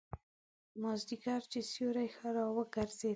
مازیګر 0.81 1.41
چې 1.51 1.59
سیوري 1.71 2.07
ښه 2.15 2.29
را 2.35 2.45
وګرځېدل. 2.55 3.09